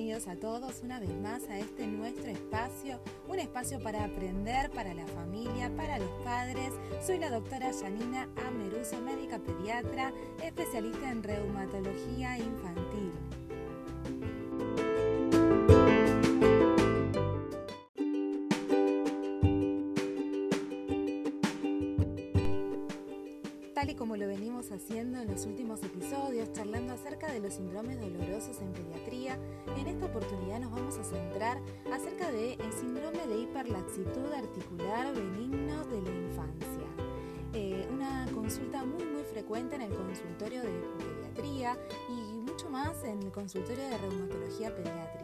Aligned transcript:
bienvenidos 0.00 0.28
a 0.28 0.40
todos 0.40 0.80
una 0.82 0.98
vez 0.98 1.14
más 1.20 1.46
a 1.50 1.58
este 1.58 1.86
nuestro 1.86 2.30
espacio, 2.30 2.98
un 3.28 3.38
espacio 3.38 3.82
para 3.82 4.02
aprender 4.02 4.70
para 4.70 4.94
la 4.94 5.06
familia, 5.08 5.70
para 5.76 5.98
los 5.98 6.10
padres. 6.24 6.72
Soy 7.06 7.18
la 7.18 7.28
doctora 7.28 7.70
Janina 7.78 8.26
Ameruso, 8.46 8.98
médica 9.02 9.38
pediatra, 9.38 10.14
especialista 10.42 11.10
en 11.10 11.22
reumatología 11.22 12.38
infantil. 12.38 13.12
Haciendo 24.80 25.20
en 25.20 25.28
los 25.30 25.44
últimos 25.44 25.82
episodios, 25.82 26.52
charlando 26.52 26.94
acerca 26.94 27.30
de 27.30 27.40
los 27.40 27.54
síndromes 27.54 28.00
dolorosos 28.00 28.58
en 28.62 28.72
pediatría, 28.72 29.38
en 29.76 29.86
esta 29.86 30.06
oportunidad 30.06 30.58
nos 30.58 30.70
vamos 30.70 30.96
a 30.96 31.04
centrar 31.04 31.58
acerca 31.92 32.30
del 32.32 32.72
síndrome 32.72 33.26
de 33.26 33.40
hiperlaxitud 33.40 34.32
articular 34.32 35.14
benigno 35.14 35.84
de 35.84 36.00
la 36.00 36.10
infancia. 36.10 36.86
Eh, 37.52 37.86
una 37.92 38.26
consulta 38.32 38.82
muy 38.84 39.04
muy 39.04 39.22
frecuente 39.24 39.74
en 39.74 39.82
el 39.82 39.94
consultorio 39.94 40.62
de 40.62 40.70
pediatría 40.98 41.76
y 42.08 42.38
mucho 42.38 42.70
más 42.70 43.04
en 43.04 43.22
el 43.22 43.30
consultorio 43.32 43.84
de 43.84 43.98
reumatología 43.98 44.74
pediátrica 44.74 45.19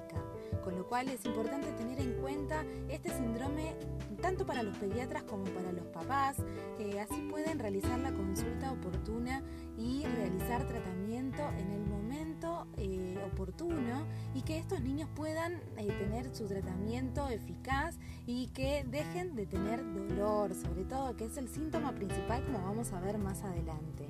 con 0.67 0.77
lo 0.77 0.89
cual 0.89 1.09
es 1.11 1.25
importante 1.25 1.71
tener 1.75 2.01
en 2.01 2.15
cuenta 2.15 2.65
este 2.89 3.11
síndrome 3.11 3.77
tanto 4.21 4.45
para 4.45 4.65
los 4.65 4.77
pediatras 4.79 5.23
como 5.23 5.45
para 5.45 5.71
los 5.71 5.87
papás. 5.87 6.39
Eh, 6.81 6.99
así 6.99 7.21
pueden 7.31 7.61
realizar 7.61 7.97
la 8.01 8.11
consulta 8.11 8.73
oportuna 8.73 9.45
y 9.79 10.05
realizar 10.05 10.67
tratamiento 10.67 11.49
en 11.57 11.71
el 11.71 11.87
momento 11.87 12.67
eh, 12.79 13.17
oportuno 13.33 14.09
y 14.35 14.43
que 14.43 14.59
estos 14.59 14.81
niños 14.81 15.09
puedan 15.15 15.53
eh, 15.77 15.87
tener 16.01 16.35
su 16.35 16.49
tratamiento 16.49 17.29
eficaz 17.29 17.97
y 18.27 18.49
que 18.49 18.85
dejen 18.89 19.37
de 19.37 19.47
tener 19.47 19.85
dolor, 19.95 20.53
sobre 20.53 20.85
todo 20.85 21.15
que 21.15 21.27
es 21.27 21.37
el 21.37 21.49
síntoma 21.49 21.93
principal 21.93 22.45
como 22.45 22.61
vamos 22.65 22.93
a 22.93 22.99
ver 22.99 23.19
más 23.19 23.45
adelante. 23.45 24.09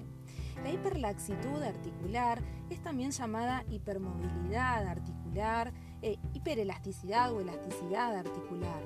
La 0.63 0.73
hiperlaxitud 0.73 1.63
articular 1.63 2.43
es 2.71 2.83
también 2.83 3.11
llamada 3.11 3.63
hipermovilidad 3.69 4.87
articular, 4.87 5.73
eh, 6.07 6.19
hiperelasticidad 6.35 7.33
o 7.33 7.41
elasticidad 7.41 8.15
articular. 8.15 8.81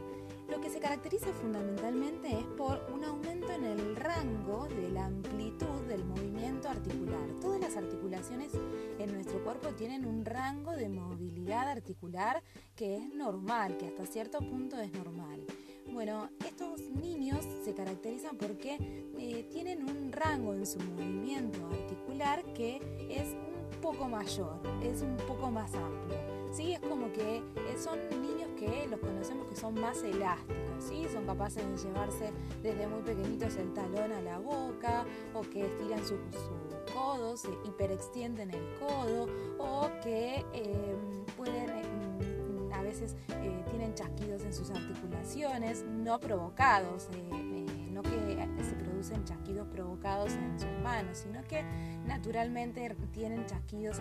Lo 0.49 0.59
que 0.59 0.71
se 0.71 0.81
caracteriza 0.81 1.27
fundamentalmente 1.35 2.31
es 2.31 2.47
por 2.57 2.81
un 2.91 3.05
aumento 3.05 3.53
en 3.53 3.65
el 3.65 3.95
rango 3.95 4.67
de 4.69 4.89
la 4.89 5.05
amplitud 5.05 5.83
del 5.87 6.03
movimiento 6.03 6.71
articular. 6.71 7.29
Todas 7.43 7.61
las 7.61 7.77
articulaciones 7.77 8.53
en 8.99 9.13
nuestro 9.13 9.45
cuerpo 9.45 9.69
tienen 9.75 10.07
un 10.07 10.25
rango 10.25 10.73
de 10.73 10.89
movilidad 10.89 11.69
articular 11.69 12.43
que 12.75 12.97
es 12.97 13.15
normal, 13.15 13.77
que 13.77 13.89
hasta 13.89 14.07
cierto 14.07 14.39
punto 14.39 14.81
es 14.81 14.91
normal. 14.95 15.45
Bueno, 15.93 16.31
estos 16.47 16.81
niños 16.89 17.45
se 17.65 17.75
caracterizan 17.75 18.39
porque 18.39 18.79
eh, 19.19 19.47
tienen 19.53 19.87
un 19.87 20.11
rango 20.11 20.55
en 20.55 20.65
su 20.65 20.79
movimiento 20.79 21.59
articular 21.67 22.43
que 22.55 22.77
es 23.11 23.35
un 23.35 23.81
poco 23.83 24.09
mayor, 24.09 24.59
es 24.83 25.03
un 25.03 25.19
poco 25.29 25.51
más 25.51 25.75
amplio. 25.75 26.40
¿Sí? 26.53 26.73
Es 26.75 26.81
como 26.81 27.13
que 27.13 27.39
eh, 27.39 27.43
son 27.79 27.99
niños 28.21 28.51
que 28.59 28.87
los 28.89 29.01
conocemos 29.01 29.47
que 29.49 29.57
son 29.57 29.75
más 29.75 30.03
elásticos, 30.03 30.85
¿sí? 30.85 31.07
son 31.13 31.25
capaces 31.27 31.65
de 31.67 31.89
llevarse 31.89 32.33
desde 32.63 32.87
muy 32.87 33.03
pequeñitos 33.03 33.57
el 33.57 33.73
talón 33.73 34.13
a 34.13 34.21
la 34.21 34.39
boca 34.39 35.05
o 35.35 35.43
que 35.43 35.67
estiran 35.67 36.01
sus 36.01 36.19
su 36.33 36.71
codos, 36.93 37.41
se 37.41 37.51
hiperextienden 37.65 38.51
el 38.51 38.79
codo 38.79 39.27
o 39.59 39.89
que 40.03 40.45
em, 40.53 41.25
pueden 41.37 41.71
em, 41.71 42.73
a 42.73 42.83
veces 42.83 43.15
eh, 43.43 43.65
tienen 43.71 43.95
chasquidos 43.95 44.43
en 44.43 44.55
sus 44.55 44.71
articulaciones 44.71 45.85
no 45.85 46.19
provocados, 46.19 47.09
eh, 47.13 47.50
producen 49.11 49.25
chasquidos 49.25 49.67
provocados 49.69 50.33
en 50.33 50.59
sus 50.59 50.71
manos, 50.83 51.19
sino 51.19 51.43
que 51.45 51.65
naturalmente 52.07 52.97
tienen 53.13 53.45
chasquidos 53.47 53.99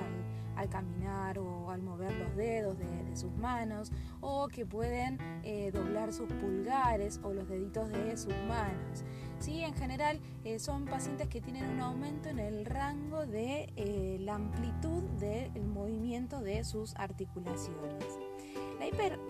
al, 0.55 0.69
caminar 0.69 1.39
o 1.39 1.71
al 1.71 1.81
mover 1.81 2.13
los 2.17 2.35
dedos 2.35 2.77
de, 2.77 3.15
sus 3.15 3.31
manos, 3.37 3.91
o 4.21 4.47
que 4.49 4.65
pueden 4.65 5.17
eh, 5.43 5.71
doblar 5.71 6.13
sus 6.13 6.27
pulgares 6.33 7.19
o 7.23 7.33
los 7.33 7.47
deditos 7.47 7.89
de 7.89 8.15
sus 8.17 8.33
manos. 8.47 9.03
¿Sí? 9.39 9.63
En 9.63 9.73
general 9.73 10.19
eh, 10.43 10.59
son 10.59 10.85
pacientes 10.85 11.29
que 11.29 11.39
tienen 11.39 11.65
un 11.65 11.79
aumento 11.79 12.27
en 12.27 12.39
el 12.39 12.65
rango 12.65 13.25
de 13.25 13.71
eh, 13.77 14.17
la 14.19 14.35
amplitud 14.35 15.01
del 15.17 15.65
movimiento 15.65 16.41
de 16.41 16.63
sus 16.65 16.93
articulaciones. 16.95 18.18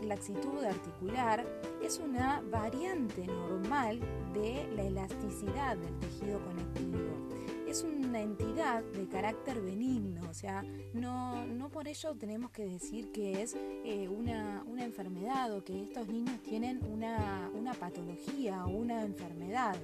La 0.04 0.16
hiperlaxitud 0.16 0.64
articular 0.64 1.46
es 1.84 2.00
una 2.00 2.42
variante 2.50 3.28
normal 3.28 4.00
de 4.34 4.66
la 4.76 4.84
elasticidad 4.84 5.76
del 5.78 5.98
tejido 6.00 6.40
conectivo. 6.46 7.28
Es 7.68 7.84
una 7.84 8.22
entidad 8.22 8.82
de 8.82 9.08
carácter 9.08 9.62
benigno, 9.62 10.22
o 10.30 10.34
sea, 10.34 10.64
no, 10.94 11.46
no 11.46 11.70
por 11.70 11.88
ello 11.88 12.16
tenemos 12.16 12.52
que 12.52 12.66
decir 12.66 13.12
que 13.12 13.42
es 13.42 13.56
eh, 13.84 14.08
una, 14.08 14.64
una, 14.68 14.86
enfermedad 14.86 15.54
o 15.54 15.64
que 15.64 15.84
estos 15.84 16.08
niños 16.08 16.42
tienen 16.42 16.80
una, 16.92 17.52
una 17.54 17.74
patología 17.74 18.66
o 18.66 18.70
una 18.70 19.04
enfermedad. 19.04 19.76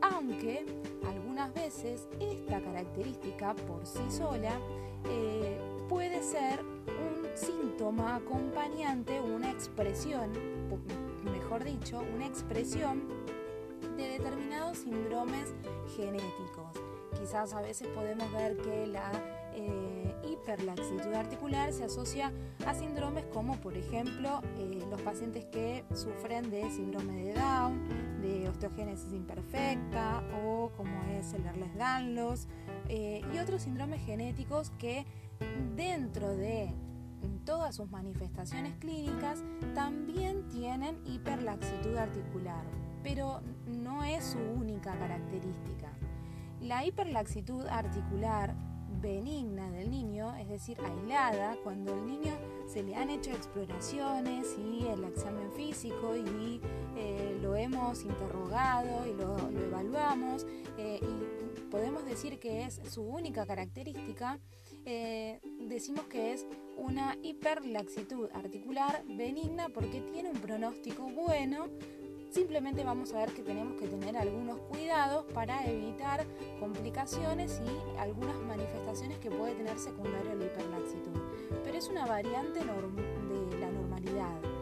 Aunque 0.00 0.64
algunas 1.06 1.52
veces 1.54 2.08
esta 2.18 2.60
característica 2.60 3.54
por 3.54 3.86
sí 3.86 4.10
sola 4.10 4.58
eh, 5.08 5.58
puede 5.88 6.22
ser 6.22 6.60
síntoma 7.34 8.16
acompañante, 8.16 9.20
una 9.20 9.50
expresión, 9.50 10.30
mejor 11.24 11.64
dicho, 11.64 12.02
una 12.14 12.26
expresión 12.26 13.08
de 13.96 14.08
determinados 14.18 14.78
síndromes 14.78 15.54
genéticos. 15.96 16.80
Quizás 17.18 17.54
a 17.54 17.60
veces 17.60 17.88
podemos 17.88 18.30
ver 18.32 18.56
que 18.56 18.86
la 18.86 19.10
eh, 19.54 20.14
hiperlaxitud 20.28 21.14
articular 21.14 21.72
se 21.72 21.84
asocia 21.84 22.32
a 22.66 22.74
síndromes 22.74 23.24
como 23.26 23.56
por 23.60 23.76
ejemplo 23.76 24.42
eh, 24.58 24.82
los 24.90 25.00
pacientes 25.02 25.44
que 25.46 25.84
sufren 25.94 26.50
de 26.50 26.68
síndrome 26.70 27.24
de 27.24 27.34
Down, 27.34 28.20
de 28.20 28.48
osteogénesis 28.48 29.12
imperfecta 29.12 30.24
o 30.44 30.70
como 30.76 31.04
es 31.04 31.32
el 31.34 31.46
Ehlers-Danlos 31.46 32.48
eh, 32.88 33.22
y 33.32 33.38
otros 33.38 33.62
síndromes 33.62 34.04
genéticos 34.04 34.70
que 34.78 35.06
dentro 35.76 36.34
de 36.34 36.74
todas 37.44 37.76
sus 37.76 37.90
manifestaciones 37.90 38.74
clínicas 38.76 39.42
también 39.74 40.46
tienen 40.48 40.98
hiperlaxitud 41.06 41.96
articular, 41.96 42.64
pero 43.02 43.40
no 43.66 44.04
es 44.04 44.24
su 44.24 44.38
única 44.38 44.96
característica. 44.98 45.92
La 46.60 46.84
hiperlaxitud 46.84 47.66
articular 47.66 48.54
benigna 49.00 49.70
del 49.70 49.90
niño, 49.90 50.34
es 50.36 50.48
decir, 50.48 50.78
aislada, 50.80 51.56
cuando 51.62 51.92
el 51.94 52.06
niño 52.06 52.32
se 52.66 52.82
le 52.82 52.94
han 52.96 53.10
hecho 53.10 53.30
exploraciones 53.30 54.56
y 54.58 54.86
el 54.86 55.04
examen 55.04 55.52
físico 55.52 56.16
y 56.16 56.60
eh, 56.96 57.38
lo 57.42 57.56
hemos 57.56 58.02
interrogado 58.04 59.06
y 59.06 59.12
lo, 59.14 59.36
evaluamos 59.66 60.46
eh, 60.78 61.00
podemos 61.70 62.04
decir 62.04 62.38
que 62.38 62.62
es 62.62 62.80
su 62.88 63.02
única 63.02 63.46
característica, 63.46 64.38
eh, 64.86 65.40
decimos 65.60 66.04
que 66.06 66.32
es 66.32 66.46
una 66.76 67.16
hiperlaxitud 67.22 68.28
articular 68.32 69.04
benigna 69.08 69.68
porque 69.68 70.00
tiene 70.00 70.30
un 70.30 70.38
pronóstico 70.38 71.04
bueno. 71.10 71.68
Simplemente 72.30 72.82
vamos 72.82 73.12
a 73.12 73.20
ver 73.20 73.30
que 73.30 73.42
tenemos 73.42 73.80
que 73.80 73.86
tener 73.86 74.16
algunos 74.16 74.58
cuidados 74.62 75.24
para 75.32 75.64
evitar 75.70 76.26
complicaciones 76.58 77.60
y 77.64 77.98
algunas 77.98 78.36
manifestaciones 78.40 79.18
que 79.18 79.30
puede 79.30 79.54
tener 79.54 79.78
secundario 79.78 80.34
la 80.34 80.46
hiperlaxitud. 80.46 81.20
Pero 81.62 81.78
es 81.78 81.88
una 81.88 82.06
variante 82.06 82.58
de 82.58 83.60
la 83.60 83.70
normalidad. 83.70 84.53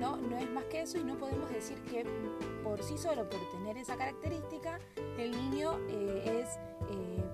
Eh, 0.00 0.02
no, 0.02 0.16
no 0.16 0.38
es 0.38 0.50
más 0.50 0.64
que 0.64 0.82
eso 0.82 0.98
y 0.98 1.04
no 1.04 1.16
podemos 1.16 1.50
decir 1.50 1.78
que 1.82 2.04
por 2.64 2.82
sí 2.82 2.96
solo, 2.96 3.28
por 3.28 3.40
tener 3.50 3.76
esa 3.76 3.96
característica, 3.96 4.78
el 5.18 5.30
niño 5.32 5.78
eh, 5.88 6.42
es 6.42 6.58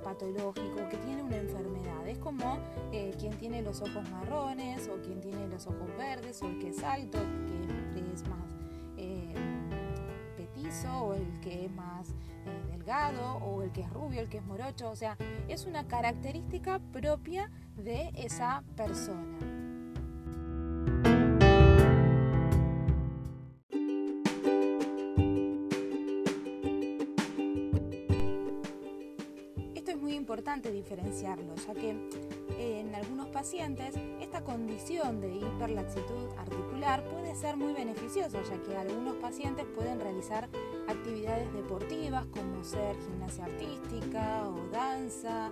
patológico, 0.07 0.89
que 0.89 0.99
tiene 0.99 1.21
una 1.21 1.37
enfermedad. 1.37 2.07
Es 2.07 2.19
como 2.19 2.61
eh, 2.93 3.13
quien 3.19 3.37
tiene 3.39 3.61
los 3.61 3.81
ojos 3.81 4.09
marrones 4.09 4.89
o 4.89 5.03
quien 5.03 5.21
tiene 5.21 5.49
los 5.49 5.67
ojos 5.67 5.89
verdes 5.99 6.41
o 6.43 6.47
el 6.47 6.61
que 6.61 6.69
es 6.69 6.83
alto, 6.85 7.19
que 7.93 8.13
es 8.13 8.23
más 8.29 8.55
eh, 8.97 9.35
petizo 10.37 10.93
o 10.93 11.15
el 11.15 11.41
que 11.41 11.65
es 11.65 11.73
más 11.73 12.11
eh, 12.11 12.15
delgado 12.71 13.39
o 13.39 13.63
el 13.63 13.73
que 13.73 13.81
es 13.81 13.91
rubio, 13.91 14.21
el 14.21 14.29
que 14.29 14.39
es 14.39 14.45
morocho. 14.45 14.91
O 14.91 14.97
sea, 14.97 15.17
es 15.49 15.67
una 15.67 15.89
característica 15.89 16.79
propia 16.93 17.51
de 17.77 18.13
esa 18.15 18.63
persona. 18.77 19.56
Diferenciarlo, 30.55 31.55
ya 31.57 31.75
que 31.75 31.91
en 32.59 32.95
algunos 32.95 33.29
pacientes 33.29 33.97
esta 34.21 34.45
condición 34.45 35.21
de 35.21 35.35
hiperlaxitud 35.35 36.31
articular 36.39 37.05
puede 37.11 37.35
ser 37.35 37.57
muy 37.57 37.73
beneficiosa, 37.73 38.41
ya 38.43 38.63
que 38.63 38.77
algunos 38.77 39.17
pacientes 39.17 39.67
pueden 39.75 39.99
realizar 39.99 40.49
actividades 40.87 41.53
deportivas 41.53 42.27
como 42.27 42.63
ser 42.63 42.97
gimnasia 42.97 43.45
artística 43.45 44.49
o 44.49 44.71
danza 44.71 45.51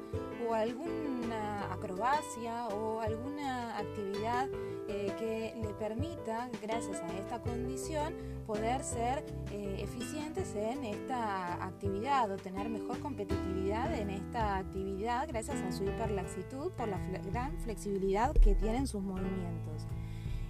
o 0.48 0.54
alguna 0.54 1.72
acrobacia 1.72 2.68
o 2.68 3.00
alguna 3.00 3.76
actividad 3.76 4.48
eh, 4.88 5.12
que 5.18 5.54
le 5.62 5.72
permita, 5.74 6.50
gracias 6.62 7.00
a 7.00 7.12
esta 7.16 7.40
condición, 7.40 8.14
poder 8.46 8.82
ser 8.82 9.24
eh, 9.50 9.76
eficientes 9.78 10.54
en 10.54 10.84
esta 10.84 11.64
actividad 11.64 12.30
o 12.30 12.36
tener 12.36 12.68
mejor 12.68 13.00
competitividad 13.00 13.94
en 13.98 14.10
esta 14.10 14.58
actividad 14.58 15.26
gracias 15.28 15.62
a 15.62 15.72
su 15.72 15.84
hiperlaxitud 15.84 16.70
por 16.72 16.88
la 16.88 16.98
gran 17.30 17.58
flexibilidad 17.60 18.34
que 18.34 18.54
tienen 18.54 18.86
sus 18.86 19.02
movimientos. 19.02 19.86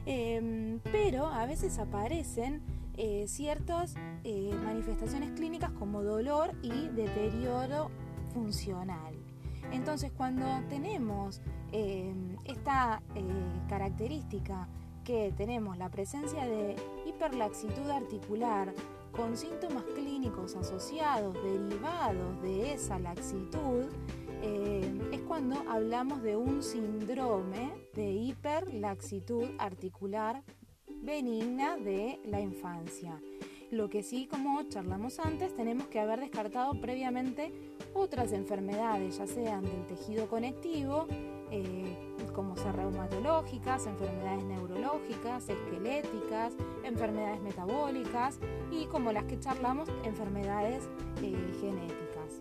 Em, 0.07 0.81
pero 0.93 1.27
a 1.27 1.47
veces 1.47 1.79
aparecen 1.79 2.63
eh, 2.97 3.27
ciertas 3.29 3.95
manifestaciones 4.65 5.31
clínicas 5.33 5.71
como 5.73 6.03
dolor 6.03 6.53
y 6.63 6.89
deterioro 6.89 7.91
funcional. 8.33 9.13
Entonces, 9.75 10.12
cuando 10.17 10.47
tenemos 10.69 11.43
em, 11.73 12.37
esta 12.44 13.03
eh, 13.17 13.23
característica 13.69 14.69
que 15.05 15.35
tenemos 15.37 15.76
la 15.76 15.91
presencia 15.91 16.47
de 16.47 16.76
hiperlaxitud 17.05 17.91
articular 17.91 18.73
con 19.11 19.37
síntomas 19.37 19.82
clínicos 19.94 20.55
asociados, 20.55 21.35
derivados 21.43 22.41
de 22.41 22.73
esa 22.73 23.00
laxitud, 23.00 23.87
em, 24.43 25.12
es 25.12 25.21
cuando 25.23 25.56
hablamos 25.69 26.23
de 26.23 26.37
un 26.37 26.62
síndrome 26.62 27.73
de 27.94 28.12
hiperlaxitud 28.12 29.44
articular 29.59 30.44
benigna 31.03 31.76
de 31.76 32.21
la 32.25 32.41
infancia. 32.41 33.21
Lo 33.75 33.91
que 33.91 34.05
sí, 34.05 34.29
como 34.31 34.62
charlamos 34.69 35.19
antes, 35.19 35.53
tenemos 35.56 35.88
que 35.88 35.99
haber 35.99 36.21
descartado 36.21 36.81
previamente 36.81 37.53
otras 37.93 38.31
enfermedades, 38.31 39.19
ya 39.19 39.26
sean 39.26 39.65
del 39.65 39.85
tejido 39.88 40.29
conectivo, 40.29 41.09
eh, 41.50 41.97
como 42.37 42.56
ser 42.56 42.76
reumatológicas, 42.76 43.88
enfermedades 43.88 44.44
neurológicas, 44.44 45.49
esqueléticas, 45.49 46.53
enfermedades 46.85 47.43
metabólicas 47.43 48.38
y 48.71 48.87
como 48.87 49.11
las 49.11 49.25
que 49.25 49.41
charlamos, 49.41 49.88
enfermedades 50.05 50.88
eh, 51.21 51.35
genéticas. 51.61 52.41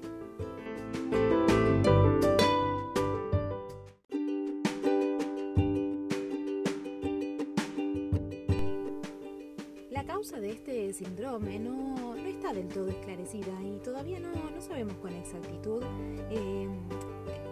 De 10.32 10.52
este 10.52 10.94
síndrome 10.94 11.60
no, 11.60 12.16
está 12.16 12.54
del 12.54 12.70
todo 12.70 12.88
esclarecida 12.88 13.52
y 13.62 13.78
todavía 13.84 14.22
no, 14.22 14.32
sabemos 14.62 14.94
con 15.02 15.12
exactitud 15.12 15.84
eh, 16.32 16.66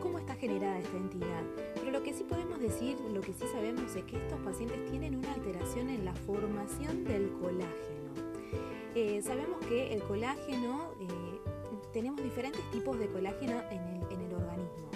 cómo 0.01 0.17
está 0.17 0.35
generada 0.35 0.79
esta 0.79 0.95
entidad. 0.95 1.43
Pero 1.75 1.91
lo 1.91 2.01
que 2.01 2.13
sí 2.13 2.23
podemos 2.23 2.61
decir, 2.61 2.97
lo 3.13 3.19
que 3.19 3.33
sí 3.33 3.43
sabemos 3.51 3.93
es 3.93 4.05
que 4.05 4.15
estos 4.15 4.39
pacientes 4.39 4.89
tienen 4.89 5.17
una 5.17 5.33
alteración 5.33 5.89
en 5.89 6.05
la 6.05 6.13
formación 6.13 7.03
del 7.03 7.29
colágeno. 7.41 8.13
Eh, 8.95 9.21
sabemos 9.21 9.59
que 9.65 9.93
el 9.93 10.01
colágeno, 10.03 10.93
eh, 11.01 11.39
tenemos 11.91 12.23
diferentes 12.23 12.61
tipos 12.71 12.97
de 12.97 13.07
colágeno 13.07 13.61
en 13.69 13.81
el, 13.81 14.13
en 14.13 14.21
el 14.21 14.33
organismo 14.33 14.90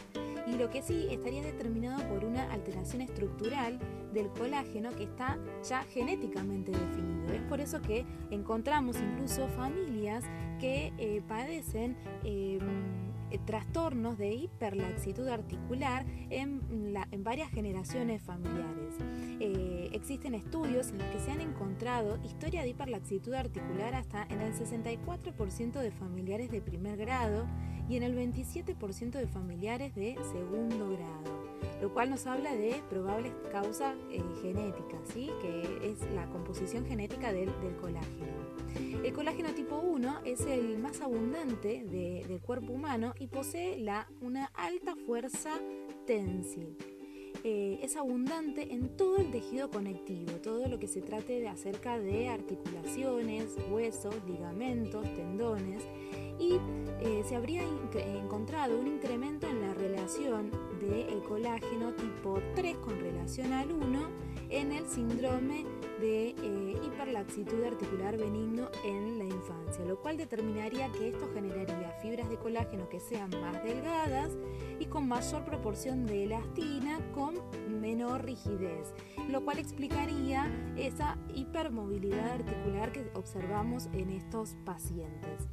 lo 0.57 0.69
que 0.69 0.81
sí 0.81 1.07
estaría 1.10 1.42
determinado 1.42 2.07
por 2.07 2.25
una 2.25 2.52
alteración 2.52 3.02
estructural 3.02 3.80
del 4.13 4.30
colágeno 4.30 4.92
que 4.96 5.04
está 5.04 5.38
ya 5.68 5.84
genéticamente 5.84 6.72
definido. 6.72 7.34
Es 7.34 7.42
por 7.44 7.60
eso 7.60 7.81
que 7.81 8.06
encontramos 8.31 8.98
incluso 8.98 9.48
familias 9.50 10.24
que 10.60 10.94
eh, 10.98 11.22
padecen 11.28 11.98
em, 12.24 12.60
trastornos 13.46 14.18
de 14.18 14.34
hiperlaxitud 14.34 15.28
articular 15.28 16.06
en, 16.30 16.62
varias 17.24 17.50
generaciones 17.50 18.22
familiares. 18.22 18.96
Eh, 19.40 19.90
existen 19.92 20.36
estudios 20.36 20.92
en 20.92 21.00
los 21.00 21.08
que 21.08 21.19
se 21.19 21.31
han 21.31 21.42
encontrado 21.42 22.18
historia 22.24 22.62
de 22.62 22.69
hiperlaxitud 22.69 23.34
articular 23.34 23.96
hasta 23.96 24.24
en 24.30 24.42
el 24.42 24.54
64% 24.54 25.74
de 25.74 25.92
familiares 25.92 26.50
de 26.51 26.62
primer 26.62 26.98
grado 26.98 27.46
y 27.90 27.98
en 27.98 28.04
el 28.04 28.16
27% 28.16 29.12
de 29.12 29.28
familiares 29.28 29.94
de 29.96 30.16
segundo 30.32 30.90
grado, 30.90 31.46
lo 31.82 31.94
cual 31.94 32.10
nos 32.10 32.26
habla 32.26 32.56
de 32.56 32.82
probables 32.90 33.34
causas 33.52 33.96
eh, 34.10 34.22
genéticas, 34.42 35.02
¿sí? 35.14 35.30
que 35.42 35.92
es 35.92 36.02
la 36.14 36.28
composición 36.30 36.86
genética 36.86 37.32
del, 37.32 37.52
colágeno. 37.80 38.46
El 39.04 39.14
colágeno 39.14 39.54
tipo 39.54 39.78
1 39.78 40.22
es 40.26 40.42
el 40.42 40.80
más 40.80 41.02
abundante 41.02 41.84
del 41.84 42.42
cuerpo 42.42 42.74
humano 42.74 43.14
y 43.20 43.28
posee 43.28 43.84
una 44.22 44.46
alta 44.56 44.96
fuerza 45.06 45.52
tensil. 46.08 46.76
Eh, 47.44 47.80
es 47.84 47.96
abundante 47.96 48.74
en 48.74 48.98
todo 48.98 49.18
el 49.18 49.30
tejido 49.30 49.70
conectivo, 49.70 50.32
todo 50.42 50.68
lo 50.68 50.80
que 50.80 50.88
se 50.88 51.02
trate 51.02 51.40
de 51.40 51.48
acerca 51.48 52.00
de 52.00 52.30
articulaciones, 52.30 53.56
huesos, 53.70 54.16
ligamentos, 54.26 55.04
tendones 55.14 55.84
y 56.40 56.60
eh, 57.02 57.24
se 57.28 57.36
habría 57.36 57.64
encontrado 57.64 58.80
un 58.80 58.88
incremento 58.88 59.48
en 59.48 59.62
la 59.62 59.74
relación 59.74 60.52
del 60.80 61.22
colágeno 61.24 61.94
tipo 61.94 62.40
3 62.56 62.78
con 62.78 63.00
relación 63.00 63.54
al 63.54 63.72
1 63.72 64.10
en 64.50 64.72
el 64.72 64.88
síndrome 64.88 65.66
de 66.00 66.30
eh, 66.30 66.82
hiperlaxitud 66.84 67.64
articular 67.64 68.18
benigno 68.18 68.70
en 68.84 69.18
la 69.18 69.26
infancia, 69.26 69.84
lo 69.86 70.00
cual 70.00 70.18
determinaría 70.18 70.92
que 70.92 71.10
esto 71.10 71.30
generaría 71.34 71.92
fibras 72.02 72.30
de 72.30 72.38
colágeno 72.38 72.88
que 72.90 73.00
sean 73.00 73.30
más 73.42 73.64
delgadas 73.64 74.32
y 74.80 74.86
con 74.86 75.08
mayor 75.08 75.46
proporción 75.46 76.06
de 76.06 76.26
elastina 76.26 77.00
con 77.14 77.36
menor 77.80 78.26
rigidez, 78.26 78.94
lo 79.30 79.44
cual 79.44 79.60
explicaría 79.60 80.52
esa 80.78 81.18
hipermovilidad 81.34 82.34
articular 82.34 82.92
que 82.92 83.10
observamos 83.14 83.88
en 83.94 84.10
estos 84.10 84.56
pacientes 84.66 85.48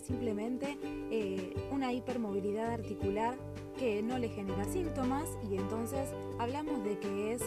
simplemente 0.00 0.78
eh, 1.10 1.54
una 1.70 1.92
hipermovilidad 1.92 2.72
articular 2.72 3.36
que 3.78 4.02
no 4.02 4.18
le 4.18 4.28
genera 4.28 4.64
síntomas 4.64 5.26
y 5.50 5.56
entonces 5.56 6.10
hablamos 6.38 6.84
de 6.84 6.98
que 6.98 7.32
es 7.32 7.42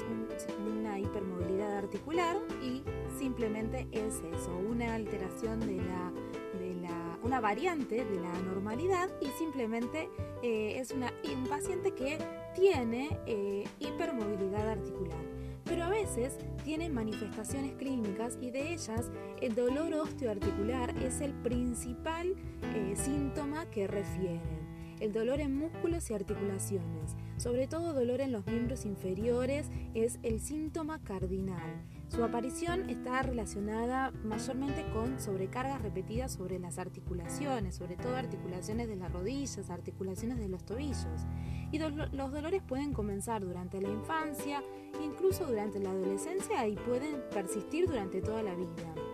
una 0.65 0.99
hipermovilidad 0.99 1.77
articular 1.77 2.37
y 2.63 2.83
simplemente 3.17 3.87
es 3.91 4.21
eso, 4.33 4.55
una 4.67 4.95
alteración 4.95 5.59
de 5.59 5.77
la, 5.77 6.11
de 6.59 6.73
la 6.81 7.19
una 7.23 7.39
variante 7.39 8.03
de 8.03 8.19
la 8.19 8.33
normalidad 8.41 9.09
y 9.21 9.27
simplemente 9.37 10.09
eh, 10.41 10.79
es 10.79 10.91
una, 10.91 11.13
un 11.23 11.45
paciente 11.45 11.91
que 11.91 12.17
tiene 12.55 13.17
eh, 13.27 13.63
hipermovilidad 13.79 14.69
articular 14.69 15.32
pero 15.73 15.85
a 15.85 15.89
veces 15.89 16.37
tienen 16.63 16.93
manifestaciones 16.93 17.73
clínicas 17.73 18.37
y 18.39 18.51
de 18.51 18.73
ellas 18.73 19.09
el 19.41 19.55
dolor 19.55 19.91
osteoarticular 19.95 20.95
es 21.01 21.19
el 21.19 21.33
principal 21.33 22.35
eh, 22.75 22.93
síntoma 22.95 23.65
que 23.71 23.87
refieren. 23.87 24.61
El 24.99 25.11
dolor 25.11 25.39
en 25.39 25.55
músculos 25.55 26.11
y 26.11 26.13
articulaciones, 26.13 27.15
sobre 27.37 27.65
todo 27.65 27.93
dolor 27.93 28.21
en 28.21 28.31
los 28.31 28.45
miembros 28.45 28.85
inferiores, 28.85 29.71
es 29.95 30.19
el 30.21 30.41
síntoma 30.41 31.01
cardinal. 31.01 31.81
Su 32.07 32.23
aparición 32.23 32.89
está 32.89 33.23
relacionada 33.23 34.11
mayormente 34.23 34.85
con 34.93 35.19
sobrecargas 35.19 35.81
repetidas 35.81 36.33
sobre 36.33 36.59
las 36.59 36.77
articulaciones, 36.77 37.75
sobre 37.75 37.95
todo 37.95 38.15
articulaciones 38.15 38.87
de 38.87 38.95
las 38.95 39.11
rodillas, 39.11 39.69
articulaciones 39.69 40.37
de 40.37 40.47
los 40.47 40.63
tobillos. 40.63 41.25
Y 41.71 41.79
los 41.79 42.31
dolores 42.31 42.61
pueden 42.61 42.93
comenzar 42.93 43.43
durante 43.43 43.81
la 43.81 43.89
infancia, 43.89 44.63
incluso 45.03 45.45
durante 45.47 45.79
la 45.79 45.89
adolescencia 45.89 46.67
y 46.67 46.75
pueden 46.75 47.23
persistir 47.31 47.87
durante 47.87 48.21
toda 48.21 48.43
la 48.43 48.53
vida 48.53 49.12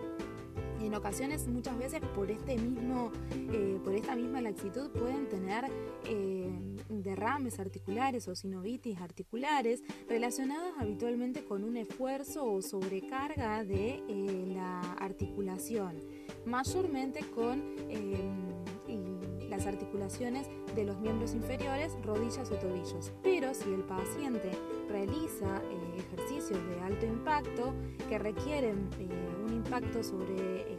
en 0.80 0.94
ocasiones 0.94 1.46
muchas 1.46 1.78
veces 1.78 2.00
por 2.14 2.30
este 2.30 2.56
mismo 2.56 3.12
eh, 3.30 3.78
por 3.84 3.94
esta 3.94 4.16
misma 4.16 4.40
laxitud 4.40 4.90
pueden 4.90 5.28
tener 5.28 5.66
eh, 6.04 6.50
derrames 6.88 7.58
articulares 7.60 8.28
o 8.28 8.34
sinovitis 8.34 9.00
articulares 9.00 9.82
relacionados 10.08 10.72
habitualmente 10.78 11.44
con 11.44 11.64
un 11.64 11.76
esfuerzo 11.76 12.44
o 12.44 12.62
sobrecarga 12.62 13.64
de 13.64 14.02
eh, 14.08 14.52
la 14.54 14.80
articulación 14.94 15.96
mayormente 16.46 17.20
con 17.30 17.60
las 19.48 19.66
articulaciones 19.66 20.46
de 20.76 20.84
los 20.84 20.98
miembros 21.00 21.34
inferiores, 21.34 21.92
rodillas 22.04 22.50
o 22.50 22.54
tobillos. 22.54 23.12
Pero 23.22 23.52
si 23.52 23.68
el 23.72 23.82
paciente 23.82 24.52
realiza 24.88 25.60
ejercicios 25.98 26.60
de 26.68 26.80
alto 26.80 27.04
impacto 27.04 27.74
que 28.08 28.18
requieren 28.18 28.88
un 29.44 29.52
impacto 29.52 30.02
sobre 30.02 30.69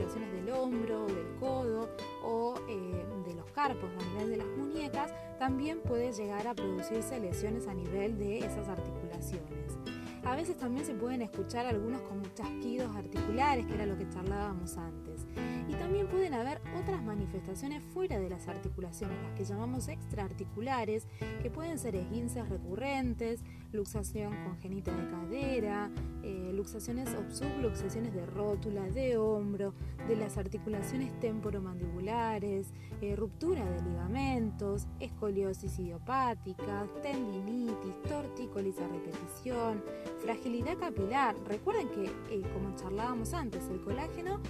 articulaciones 0.00 0.32
del 0.32 0.54
hombro, 0.54 1.06
del 1.06 1.36
codo 1.38 1.88
o 2.22 2.54
de 2.66 3.34
los 3.34 3.50
carpos 3.52 3.90
a 3.98 4.04
nivel 4.10 4.30
de 4.30 4.36
las 4.38 4.46
muñecas, 4.56 5.12
también 5.38 5.80
puede 5.80 6.12
llegar 6.12 6.46
a 6.46 6.54
producirse 6.54 7.18
lesiones 7.20 7.66
a 7.66 7.74
nivel 7.74 8.18
de 8.18 8.38
esas 8.38 8.68
articulaciones. 8.68 9.78
A 10.24 10.36
veces 10.36 10.56
también 10.56 10.84
se 10.84 10.94
pueden 10.94 11.22
escuchar 11.22 11.66
algunos 11.66 12.02
como 12.02 12.22
chasquidos 12.34 12.94
articulares, 12.94 13.66
que 13.66 13.74
era 13.74 13.86
lo 13.86 13.96
que 13.96 14.08
charlábamos 14.08 14.76
antes. 14.76 15.26
Y 15.68 15.72
también 15.74 16.08
pueden 16.08 16.34
haber 16.34 16.60
otras 16.78 17.02
manifestaciones 17.02 17.82
fuera 17.82 18.18
de 18.18 18.28
las 18.28 18.46
articulaciones, 18.48 19.16
las 19.22 19.32
que 19.32 19.44
llamamos 19.44 19.88
extraarticulares, 19.88 21.06
que 21.42 21.50
pueden 21.50 21.78
ser 21.78 21.96
esguinces 21.96 22.48
recurrentes, 22.48 23.42
luxación 23.72 24.32
congénita 24.44 24.94
de 24.94 25.08
cadera, 25.08 25.90
eh, 26.22 26.52
luxaciones 26.54 27.08
o 27.14 27.34
subluxaciones 27.34 28.12
de 28.12 28.26
rótula, 28.26 28.82
de 28.90 29.16
hombro, 29.16 29.74
de 30.08 30.16
las 30.16 30.36
articulaciones 30.36 31.18
temporomandibulares, 31.20 32.72
eh, 33.00 33.16
ruptura 33.16 33.64
de 33.70 33.82
ligamentos, 33.82 34.86
escoliosis 34.98 35.78
idiopática, 35.78 36.86
tendinitis, 37.02 38.02
tortícolis 38.08 38.78
a 38.78 38.88
repetición, 38.88 39.82
fragilidad 40.20 40.78
capilar. 40.78 41.36
Recuerden 41.46 41.88
que, 41.88 42.04
eh, 42.04 42.42
como 42.52 42.74
charlábamos 42.76 43.34
antes, 43.34 43.68
el 43.68 43.80
colágeno 43.80 44.40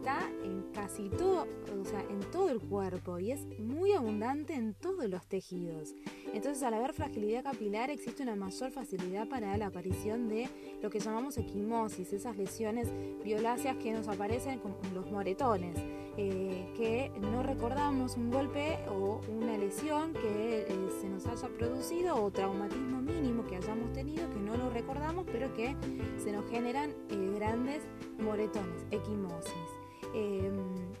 está 0.00 0.30
en 0.44 0.62
casi 0.72 1.10
todo, 1.10 1.46
o 1.78 1.84
sea, 1.84 2.00
en 2.08 2.20
todo 2.32 2.48
el 2.48 2.58
cuerpo 2.58 3.18
y 3.18 3.32
es 3.32 3.46
muy 3.58 3.92
abundante 3.92 4.54
en 4.54 4.72
todos 4.72 5.06
los 5.10 5.26
tejidos. 5.26 5.94
Entonces, 6.32 6.62
al 6.62 6.72
haber 6.72 6.94
fragilidad 6.94 7.44
capilar, 7.44 7.90
existe 7.90 8.22
una 8.22 8.34
mayor 8.34 8.70
facilidad 8.70 9.28
para 9.28 9.54
la 9.58 9.66
aparición 9.66 10.28
de 10.28 10.48
lo 10.82 10.88
que 10.88 11.00
llamamos 11.00 11.36
equimosis, 11.36 12.14
esas 12.14 12.38
lesiones 12.38 12.88
violáceas 13.22 13.76
que 13.76 13.92
nos 13.92 14.08
aparecen 14.08 14.58
como 14.60 14.76
los 14.94 15.10
moretones, 15.10 15.76
eh, 16.16 16.72
que 16.78 17.12
no 17.20 17.42
recordamos 17.42 18.16
un 18.16 18.30
golpe 18.30 18.78
o 18.88 19.20
una 19.28 19.58
lesión 19.58 20.14
que 20.14 20.62
eh, 20.62 20.88
se 20.98 21.10
nos 21.10 21.26
haya 21.26 21.48
producido 21.48 22.16
o 22.24 22.30
traumatismo 22.30 23.02
mínimo 23.02 23.46
que 23.46 23.56
hayamos 23.56 23.92
tenido, 23.92 24.30
que 24.30 24.40
no 24.40 24.56
lo 24.56 24.70
recordamos, 24.70 25.26
pero 25.30 25.52
que 25.54 25.76
se 26.16 26.32
nos 26.32 26.48
generan 26.48 26.90
eh, 27.10 27.32
grandes 27.36 27.82
moretones, 28.18 28.86
equimosis. 28.90 29.79
Em, 30.14 30.56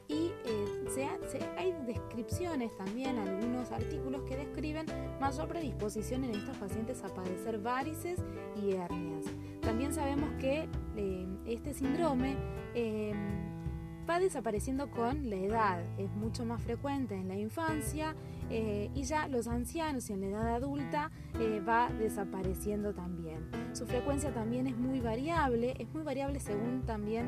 y 0.08 0.32
eh, 0.44 0.80
hay 1.56 1.72
descripciones 1.86 2.76
también, 2.76 3.18
algunos 3.18 3.70
artículos 3.70 4.22
que 4.22 4.36
describen 4.36 4.86
mayor 5.20 5.48
predisposición 5.48 6.24
en 6.24 6.34
estos 6.34 6.56
pacientes 6.56 7.02
a 7.04 7.08
padecer 7.08 7.58
varices 7.58 8.18
y 8.56 8.72
hernias. 8.72 9.26
También 9.60 9.92
sabemos 9.92 10.30
que 10.40 10.68
em, 10.96 11.38
este 11.46 11.74
síndrome 11.74 12.36
em, 12.74 13.16
va 14.08 14.18
desapareciendo 14.18 14.90
con 14.90 15.30
la 15.30 15.36
edad, 15.36 15.82
es 15.98 16.10
mucho 16.10 16.44
más 16.44 16.60
frecuente 16.62 17.14
en 17.14 17.28
la 17.28 17.36
infancia 17.36 18.16
eh, 18.50 18.90
y 18.94 19.04
ya 19.04 19.28
los 19.28 19.46
ancianos 19.46 20.10
y 20.10 20.14
en 20.14 20.22
la 20.22 20.26
edad 20.26 20.54
adulta 20.56 21.12
eh, 21.38 21.62
va 21.66 21.90
desapareciendo 21.90 22.92
también. 22.92 23.48
Su 23.72 23.86
frecuencia 23.86 24.34
también 24.34 24.66
es 24.66 24.76
muy 24.76 25.00
variable, 25.00 25.74
es 25.78 25.92
muy 25.94 26.02
variable 26.02 26.40
según 26.40 26.82
también 26.84 27.26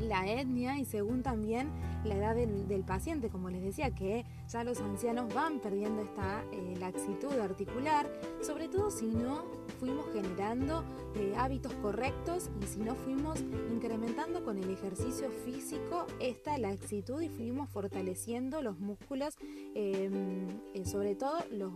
la 0.00 0.26
etnia 0.26 0.78
y 0.78 0.84
según 0.84 1.22
también 1.22 1.70
la 2.04 2.16
edad 2.16 2.34
del, 2.34 2.84
paciente, 2.84 3.28
como 3.28 3.50
les 3.50 3.62
decía, 3.62 3.94
que 3.94 4.24
ya 4.48 4.64
los 4.64 4.80
ancianos 4.80 5.32
van 5.34 5.60
perdiendo 5.60 6.02
esta 6.02 6.42
eh, 6.50 6.74
laxitud 6.78 7.32
articular, 7.38 8.10
sobre 8.40 8.68
todo 8.68 8.90
si 8.90 9.06
no 9.06 9.44
fuimos 9.78 10.06
generando 10.12 10.82
eh, 11.14 11.34
hábitos 11.36 11.72
correctos 11.74 12.50
y 12.62 12.66
si 12.66 12.80
no 12.80 12.94
fuimos 12.94 13.40
incrementando 13.72 14.42
con 14.44 14.58
el 14.58 14.70
ejercicio 14.70 15.30
físico 15.44 16.06
esta 16.20 16.56
laxitud 16.58 17.20
y 17.20 17.28
fuimos 17.28 17.68
fortaleciendo 17.68 18.62
los 18.62 18.78
músculos, 18.78 19.36
em, 19.74 20.46
eh, 20.74 20.84
sobre 20.84 21.14
todo 21.14 21.38
los 21.50 21.72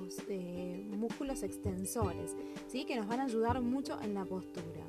músculos 0.97 1.43
extensores, 1.43 2.35
¿sí? 2.69 2.85
que 2.85 2.97
nos 2.97 3.07
van 3.07 3.21
a 3.21 3.25
ayudar 3.25 3.61
mucho 3.61 4.00
en 4.00 4.14
la 4.14 4.25
postura. 4.25 4.85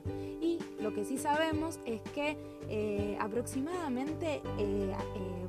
Lo 0.85 0.93
que 0.93 1.03
sí 1.03 1.17
sabemos 1.17 1.79
es 1.87 1.99
que 2.13 2.37
eh, 2.69 3.17
aproximadamente 3.19 4.35
eh, 4.59 4.93
eh, 5.15 5.47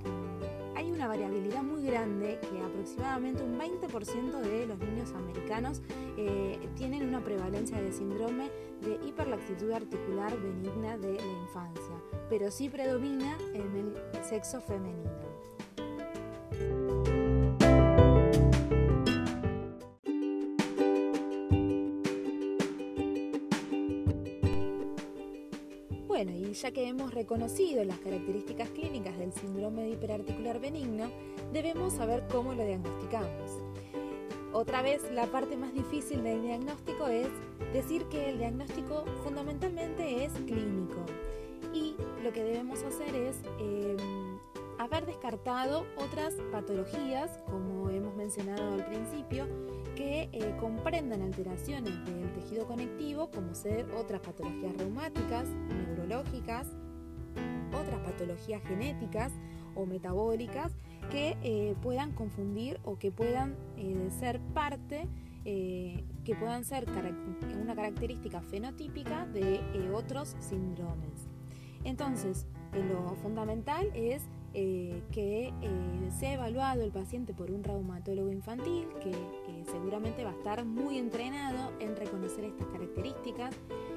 hay 0.75 0.90
una 0.90 1.07
variabilidad 1.09 1.62
muy 1.62 1.83
grande 1.85 2.40
que 2.40 2.59
aproximadamente 2.59 3.43
un 3.43 3.59
20% 3.59 4.40
de 4.40 4.66
los 4.66 4.78
niños 4.78 5.12
americanos 5.12 5.83
tienen 6.75 7.07
una 7.07 7.23
prevalencia 7.23 7.78
de 7.83 7.93
síndrome 7.93 8.50
de 8.81 8.99
hiperlaxitud 9.07 9.73
articular 9.73 10.35
benigna 10.40 10.97
de 10.97 11.16
la 11.16 11.33
infancia, 11.43 12.00
pero 12.31 12.50
sí 12.50 12.71
predomina 12.71 13.37
en 13.52 13.76
el 13.76 14.25
sexo 14.25 14.62
femenino. 14.62 15.36
Ya 26.63 26.71
que 26.71 26.89
hemos 26.89 27.13
reconocido 27.13 27.85
las 27.85 27.99
características 27.99 28.71
clínicas 28.71 29.19
del 29.19 29.33
síndrome 29.33 29.83
de 29.83 29.91
hiperarticular 29.91 30.59
benigno, 30.59 31.11
debemos 31.53 31.93
saber 31.93 32.25
cómo 32.31 32.55
lo 32.55 32.65
diagnosticamos. 32.65 33.61
Otra 34.53 34.81
vez, 34.81 35.03
la 35.13 35.27
parte 35.27 35.57
más 35.57 35.75
difícil 35.75 36.23
del 36.23 36.41
diagnóstico 36.43 37.09
es 37.09 37.29
decir 37.75 38.07
que 38.07 38.31
el 38.31 38.39
diagnóstico 38.39 39.05
fundamentalmente 39.23 40.25
es 40.25 40.33
clínico. 40.47 41.05
Y 41.75 41.95
lo 42.25 42.33
que 42.33 42.43
debemos 42.43 42.83
hacer 42.83 43.15
es 43.15 43.37
em, 43.59 44.39
haber 44.79 45.05
descartado 45.05 45.85
otras 45.99 46.35
patologías, 46.53 47.39
como 47.51 47.86
mencionado 48.17 48.75
al 48.75 48.85
principio, 48.87 49.47
que 49.95 50.29
eh, 50.33 50.57
comprendan 50.61 51.23
alteraciones 51.23 51.95
del 52.05 52.33
tejido 52.33 52.67
conectivo, 52.67 53.31
como 53.31 53.55
ser 53.55 53.87
otras 53.93 54.21
patologías 54.21 54.77
reumáticas, 54.77 55.49
neurológicas, 55.49 56.69
otras 57.73 57.99
patologías 58.01 58.63
genéticas 58.63 59.33
o 59.75 59.87
metabólicas 59.87 60.73
que 61.11 61.37
eh, 61.43 61.75
puedan 61.83 62.13
confundir 62.13 62.81
o 62.85 62.99
que 62.99 63.11
puedan 63.13 63.55
eh, 63.77 64.09
ser 64.19 64.41
parte, 64.55 65.07
que 65.45 66.35
puedan 66.41 66.65
ser 66.65 66.87
una 67.63 67.77
característica 67.77 68.41
fenotípica 68.41 69.27
de 69.27 69.61
otros 69.95 70.35
síndromes. 70.41 71.29
Entonces, 71.85 72.47
lo 72.73 73.15
fundamental 73.23 73.93
es 73.95 74.25
eh, 74.59 75.03
que 75.13 75.49
eh, 75.49 76.11
sea 76.19 76.33
evaluado 76.33 76.83
el 76.83 76.91
paciente 76.91 77.35
por 77.35 77.51
un 77.51 77.63
reumatólogo 77.63 78.33
infantil 78.33 78.89
que 79.03 79.11
eh, 79.11 79.65
seguramente 79.71 80.25
va 80.25 80.31
a 80.31 80.33
estar 80.33 80.65
muy 80.65 80.97
entrenado 80.97 81.73
en 81.79 81.95
reconocer 81.95 82.45
estas 82.45 82.67
características. 82.69 83.55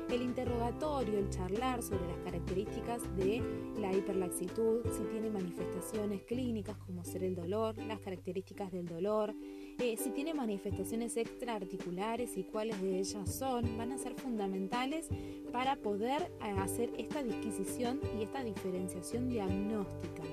El 0.09 0.21
interrogatorio, 0.21 1.17
el 1.17 1.29
charlar 1.29 1.81
sobre 1.81 2.05
las 2.07 2.17
características 2.25 3.01
de 3.15 3.41
la 3.79 3.93
hiperlaxitud, 3.93 4.81
si 4.91 5.03
tiene 5.03 5.29
manifestaciones 5.29 6.23
clínicas 6.23 6.75
como 6.79 7.05
ser 7.05 7.23
el 7.23 7.35
dolor, 7.35 7.77
las 7.77 8.01
características 8.01 8.69
del 8.73 8.85
dolor, 8.85 9.33
si 9.77 10.09
tiene 10.09 10.33
manifestaciones 10.33 11.15
extraarticulares 11.15 12.35
y 12.35 12.43
cuáles 12.43 12.81
de 12.81 12.99
ellas 12.99 13.33
son, 13.33 13.77
van 13.77 13.93
a 13.93 13.97
ser 13.97 14.13
fundamentales 14.15 15.07
para 15.53 15.77
poder 15.77 16.33
hacer 16.57 16.91
esta 16.97 17.23
disquisición 17.23 18.01
y 18.19 18.23
esta 18.23 18.43
diferenciación 18.43 19.29
diagnóstica. 19.29 20.23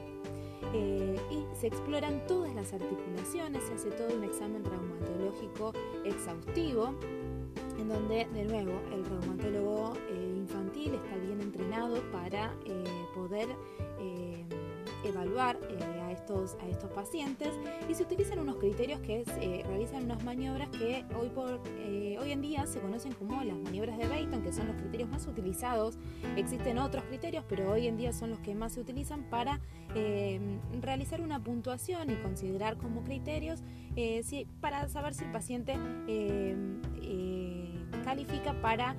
Eh, 0.75 1.16
y 1.30 1.56
se 1.56 1.68
exploran 1.68 2.26
todas 2.26 2.54
las 2.54 2.73
articulaciones, 2.73 3.62
se 3.64 3.75
hace 3.75 3.90
todo 3.90 4.14
un 4.16 4.25
examen 4.25 4.64
reumatológico 4.64 5.73
exhaustivo, 6.04 6.94
en 7.78 7.88
donde 7.88 8.26
de 8.32 8.44
nuevo 8.44 8.73
el 8.92 9.04
reumatólogo 9.04 9.94
eh, 10.11 10.35
infantil 10.37 10.94
está 10.94 11.16
bien 11.16 11.40
entrenado 11.40 12.00
para 12.12 12.54
eh, 12.64 12.85
poder 13.14 13.49
evaluar 15.08 15.58
eh, 15.68 16.00
a, 16.02 16.12
estos, 16.12 16.56
a 16.60 16.68
estos 16.68 16.90
pacientes 16.90 17.50
y 17.88 17.94
se 17.94 18.02
utilizan 18.02 18.38
unos 18.38 18.56
criterios 18.56 19.00
que 19.00 19.25
se 19.25 19.62
realizan 19.66 20.04
unas 20.04 20.22
maniobras 20.25 20.68
que 20.70 21.04
hoy, 21.18 21.28
por, 21.28 21.60
eh, 21.78 22.16
hoy 22.20 22.32
en 22.32 22.40
día 22.40 22.66
se 22.66 22.80
conocen 22.80 23.12
como 23.12 23.42
las 23.42 23.56
maniobras 23.56 23.98
de 23.98 24.06
Bayton, 24.06 24.42
que 24.42 24.52
son 24.52 24.68
los 24.68 24.76
criterios 24.76 25.08
más 25.08 25.26
utilizados. 25.26 25.98
Existen 26.36 26.78
otros 26.78 27.04
criterios, 27.04 27.44
pero 27.48 27.70
hoy 27.70 27.86
en 27.86 27.96
día 27.96 28.12
son 28.12 28.30
los 28.30 28.38
que 28.40 28.54
más 28.54 28.72
se 28.72 28.80
utilizan 28.80 29.25
para 29.25 29.60
eh, 29.94 30.40
realizar 30.80 31.20
una 31.20 31.42
puntuación 31.42 32.10
y 32.10 32.14
considerar 32.16 32.76
como 32.76 33.02
criterios 33.02 33.62
para 34.60 34.86
saber 34.88 35.14
si 35.14 35.25
el 35.25 35.32
paciente 35.32 35.75
califica 38.04 38.60
para 38.60 38.94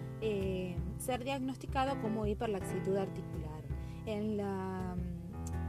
ser 0.97 1.23
diagnosticado 1.23 2.01
como 2.01 2.25
hiperlaxitud 2.25 2.97
articular. 2.97 3.63
En 4.05 4.37
la 4.37 4.95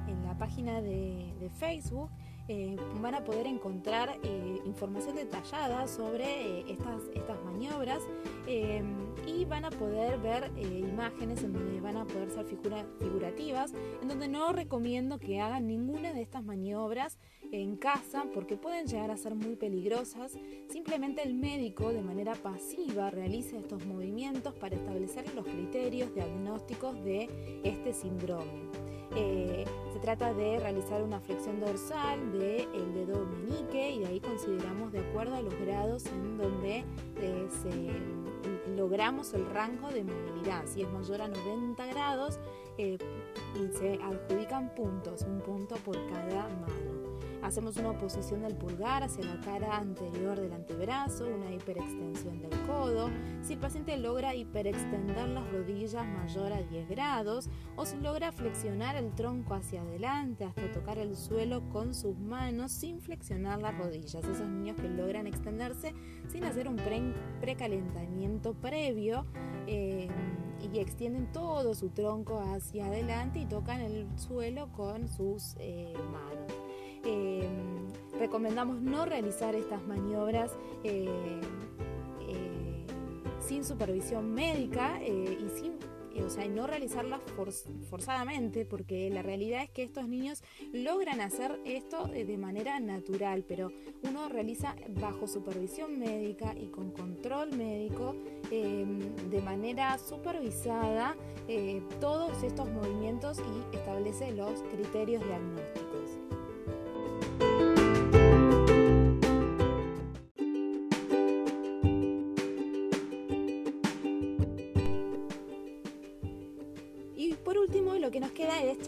en 0.08 0.24
la 0.24 0.36
página 0.36 0.80
de, 0.80 1.32
de 1.40 1.50
Facebook 1.50 2.10
eh, 2.50 2.76
van 3.02 3.14
a 3.14 3.22
poder 3.24 3.46
encontrar 3.46 4.16
eh, 4.22 4.58
información 4.64 5.16
detallada 5.16 5.86
sobre 5.86 6.60
eh, 6.60 6.64
estas, 6.66 7.02
estas 7.14 7.36
maniobras 7.44 8.00
y 9.26 9.44
van 9.44 9.66
a 9.66 9.70
poder 9.70 10.18
ver 10.18 10.50
imágenes 10.58 11.44
en 11.44 11.52
donde 11.52 11.82
van 11.82 11.98
a 11.98 12.06
poder 12.06 12.30
ser 12.30 12.46
figurativas, 12.46 13.74
en 14.00 14.08
donde 14.08 14.26
no 14.26 14.54
recomiendo 14.54 15.18
que 15.18 15.42
hagan 15.42 15.66
ninguna 15.66 16.14
de 16.14 16.22
estas 16.22 16.42
maniobras 16.42 17.18
en 17.52 17.76
casa 17.76 18.24
porque 18.32 18.56
pueden 18.56 18.86
llegar 18.86 19.10
a 19.10 19.18
ser 19.18 19.34
muy 19.34 19.56
peligrosas. 19.56 20.32
Simplemente 20.70 21.22
el 21.22 21.34
médico 21.34 21.92
de 21.92 22.00
manera 22.00 22.34
pasiva 22.34 23.10
realiza 23.10 23.58
estos 23.58 23.84
movimientos 23.84 24.54
para 24.54 24.76
establecer 24.76 25.34
los 25.34 25.44
criterios 25.44 26.14
diagnósticos 26.14 26.94
de 27.04 27.60
este 27.64 27.92
síndrome. 27.92 28.46
Eh, 29.98 30.00
se 30.00 30.06
trata 30.06 30.32
de 30.32 30.58
realizar 30.58 31.02
una 31.02 31.20
flexión 31.20 31.60
dorsal 31.60 32.32
del 32.32 32.68
el 32.74 32.94
dedo 32.94 33.26
meñique 33.26 33.90
y 33.90 33.98
de 34.00 34.06
ahí 34.06 34.20
consideramos 34.20 34.92
de 34.92 35.00
acuerdo 35.00 35.34
a 35.34 35.42
los 35.42 35.54
grados 35.60 36.06
en 36.06 36.38
donde 36.38 36.84
eh, 37.16 37.48
logramos 38.76 39.34
el 39.34 39.46
rango 39.50 39.88
de 39.88 40.04
movilidad. 40.04 40.64
Si 40.66 40.82
es 40.82 40.90
mayor 40.90 41.22
a 41.22 41.28
90 41.28 41.86
grados, 41.86 42.38
eh, 42.78 42.96
y 43.56 43.76
se 43.76 43.98
adjudican 44.00 44.72
puntos, 44.74 45.22
un 45.22 45.40
punto 45.40 45.74
por 45.84 45.96
cada 46.10 46.48
mano. 46.48 46.97
Hacemos 47.42 47.76
una 47.76 47.90
oposición 47.90 48.42
del 48.42 48.54
pulgar 48.54 49.02
hacia 49.02 49.24
la 49.24 49.40
cara 49.40 49.76
anterior 49.76 50.38
del 50.38 50.52
antebrazo, 50.52 51.26
una 51.26 51.52
hiperextensión 51.52 52.40
del 52.40 52.50
codo. 52.66 53.10
Si 53.42 53.54
el 53.54 53.58
paciente 53.58 53.96
logra 53.96 54.34
hiperextender 54.34 55.28
las 55.28 55.50
rodillas 55.50 56.06
mayor 56.06 56.52
a 56.52 56.62
10 56.62 56.88
grados 56.88 57.48
o 57.76 57.86
si 57.86 57.96
logra 57.96 58.32
flexionar 58.32 58.96
el 58.96 59.14
tronco 59.14 59.54
hacia 59.54 59.82
adelante 59.82 60.44
hasta 60.44 60.70
tocar 60.72 60.98
el 60.98 61.16
suelo 61.16 61.62
con 61.70 61.94
sus 61.94 62.18
manos 62.18 62.72
sin 62.72 63.00
flexionar 63.00 63.60
las 63.60 63.76
rodillas. 63.78 64.24
Esos 64.24 64.48
niños 64.48 64.76
que 64.76 64.88
logran 64.88 65.26
extenderse 65.26 65.94
sin 66.28 66.44
hacer 66.44 66.68
un 66.68 66.76
precalentamiento 67.40 68.54
previo. 68.54 69.26
Eh, 69.66 70.08
y 70.60 70.78
extienden 70.80 71.30
todo 71.32 71.74
su 71.74 71.90
tronco 71.90 72.40
hacia 72.40 72.86
adelante 72.86 73.38
y 73.38 73.46
tocan 73.46 73.80
el 73.80 74.06
suelo 74.18 74.70
con 74.72 75.08
sus 75.08 75.54
eh, 75.58 75.94
manos. 76.10 76.57
Em, 77.08 77.88
recomendamos 78.18 78.82
no 78.82 79.06
realizar 79.06 79.54
estas 79.54 79.82
maniobras 79.86 80.52
eh, 80.84 81.08
eh, 82.28 82.86
sin 83.40 83.64
supervisión 83.64 84.34
médica 84.34 85.00
eh, 85.00 85.38
y 85.40 85.58
sin 85.58 85.78
o 86.26 86.30
sea, 86.30 86.48
no 86.48 86.66
realizarlas 86.66 87.20
forzadamente, 87.88 88.64
porque 88.64 89.08
la 89.08 89.22
realidad 89.22 89.62
es 89.62 89.70
que 89.70 89.84
estos 89.84 90.08
niños 90.08 90.42
logran 90.72 91.20
hacer 91.20 91.60
esto 91.64 92.08
de 92.08 92.36
manera 92.36 92.80
natural, 92.80 93.44
pero 93.46 93.70
uno 94.02 94.28
realiza 94.28 94.74
bajo 95.00 95.28
supervisión 95.28 95.96
médica 95.96 96.56
y 96.58 96.70
con 96.70 96.90
control 96.90 97.56
médico, 97.56 98.16
em, 98.50 98.98
de 99.30 99.40
manera 99.42 99.96
supervisada, 99.96 101.14
todos 102.00 102.42
estos 102.42 102.68
movimientos 102.68 103.38
y 103.38 103.76
establece 103.76 104.32
los 104.32 104.60
criterios 104.64 105.24
diagnósticos. 105.24 105.87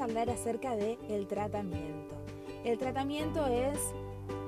Charlar 0.01 0.31
acerca 0.31 0.77
del 0.77 0.97
el 1.11 1.27
tratamiento. 1.27 2.15
El 2.65 2.79
tratamiento 2.79 3.47
es, 3.47 3.79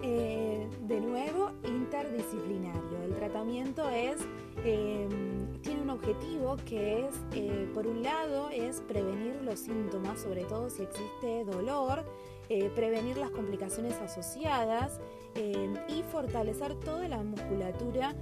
eh, 0.02 0.66
de 0.88 1.00
nuevo, 1.00 1.50
interdisciplinario. 1.68 3.02
El 3.04 3.14
tratamiento 3.14 3.87
es, 3.90 4.16
em, 4.64 5.61
tiene 5.61 5.82
un 5.82 5.90
objetivo 5.90 6.56
que 6.66 7.06
es, 7.06 7.14
eh, 7.35 7.70
por 7.74 7.87
un 7.87 8.03
lado, 8.03 8.48
es 8.48 8.81
prevenir 8.81 9.42
los 9.42 9.59
síntomas, 9.59 10.20
sobre 10.20 10.44
todo 10.44 10.70
si 10.70 10.85
existe 10.85 11.44
dolor, 11.44 12.03
eh, 12.48 12.70
prevenir 12.74 13.18
las 13.18 13.31
complicaciones 13.31 13.94
asociadas 14.00 15.00
em, 15.35 15.74
y 15.88 16.03
fortalecer 16.03 16.74
toda 16.77 17.09
la 17.09 17.22
musculatura 17.22 18.14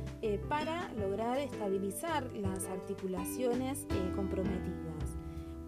para 0.49 0.93
lograr 0.95 1.39
estabilizar 1.39 2.25
las 2.35 2.67
articulaciones 2.67 3.85
comprometidas. 4.15 4.90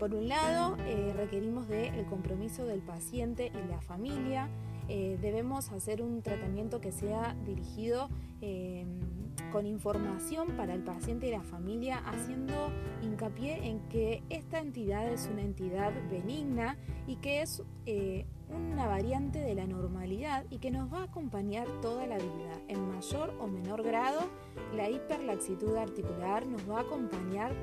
Por 0.02 0.16
un 0.16 0.26
lado, 0.26 0.76
eh, 0.88 1.14
requerimos 1.16 1.68
del 1.68 2.04
compromiso 2.06 2.66
del 2.66 2.80
paciente 2.80 3.52
y 3.54 3.70
la 3.70 3.80
familia. 3.80 4.48
Eh, 4.88 5.16
debemos 5.22 5.70
hacer 5.70 6.02
un 6.02 6.22
tratamiento 6.22 6.80
que 6.80 6.90
sea 6.90 7.36
dirigido 7.46 8.08
eh, 8.40 8.84
con 9.52 9.64
información 9.64 10.56
para 10.56 10.74
el 10.74 10.82
paciente 10.82 11.28
y 11.28 11.30
la 11.30 11.44
familia, 11.44 11.98
haciendo 12.04 12.52
hincapié 13.00 13.68
en 13.68 13.78
que 13.90 14.24
esta 14.28 14.58
entidad 14.58 15.08
es 15.08 15.30
una 15.32 15.42
entidad 15.42 15.92
benigna 16.10 16.76
y 17.06 17.14
que 17.14 17.40
es 17.40 17.62
una 18.50 18.88
variante 18.88 19.38
de 19.38 19.54
la 19.54 19.68
normalidad 19.68 20.46
y 20.50 20.58
que 20.58 20.72
nos 20.72 20.92
va 20.92 21.02
a 21.02 21.04
acompañar 21.04 21.68
toda 21.80 22.08
la 22.08 22.16
vida. 22.16 22.60
En 22.66 22.88
mayor 22.88 23.36
o 23.38 23.46
menor 23.46 23.84
grado, 23.84 24.22
la 24.74 24.90
hiperlaxitud 24.90 25.76
articular 25.76 26.44
nos 26.44 26.68
va 26.68 26.78
a 26.78 26.82
acompañar 26.82 27.54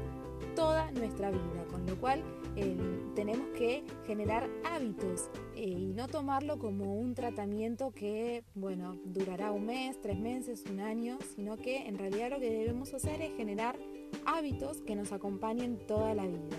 toda 0.56 0.92
nuestra 0.92 1.32
vida, 1.32 1.66
con 1.72 1.86
lo 1.86 1.96
cual 2.00 2.24
eh, 2.56 2.78
tenemos 3.16 3.48
que 3.58 3.84
generar 4.06 4.50
hábitos 4.66 5.30
eh, 5.56 5.64
y 5.64 5.94
no 5.94 6.08
tomarlo 6.08 6.58
como 6.60 6.96
un 6.96 7.14
tratamiento 7.14 7.92
que, 7.92 8.44
bueno, 8.56 8.98
durará 9.06 9.52
un 9.52 9.66
mes, 9.66 10.00
tres 10.02 10.18
meses, 10.18 10.64
un 10.70 10.80
año, 10.80 11.18
sino 11.36 11.58
que 11.58 11.88
en 11.88 11.98
realidad 11.98 12.32
lo 12.32 12.40
que 12.40 12.50
debemos 12.50 12.94
hacer 12.94 13.22
es 13.22 13.36
generar 13.36 13.78
hábitos 14.26 14.82
que 14.82 14.96
nos 14.96 15.12
acompañen 15.12 15.78
toda 15.88 16.14
la 16.14 16.26
vida. 16.26 16.58